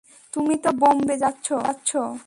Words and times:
তুমি 0.33 0.55
তো 0.63 0.69
বোম্বে 0.81 1.15
যাচ্ছো। 1.23 1.55